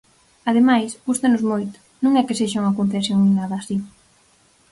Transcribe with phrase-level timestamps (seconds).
[0.49, 3.77] Ademais, gústanos moito, non é que sexa unha concesión nin nada así.